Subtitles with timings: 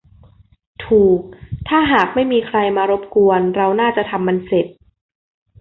[0.85, 1.19] ถูก
[1.67, 4.65] ถ้าหากไม่มีใครมารบกวนเราน่าจะทำมันเสร็จ